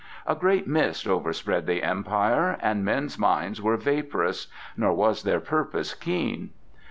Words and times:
A 0.25 0.33
great 0.33 0.67
mist 0.67 1.07
overspread 1.07 1.67
the 1.67 1.83
Empire 1.83 2.57
and 2.59 2.83
men's 2.83 3.19
minds 3.19 3.61
were 3.61 3.77
vaporous, 3.77 4.47
nor 4.75 4.95
was 4.95 5.21
their 5.21 5.39
purpose 5.39 5.93
keen. 5.93 6.49